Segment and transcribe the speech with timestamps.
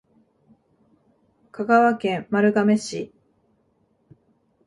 [1.51, 3.13] 香川県丸亀市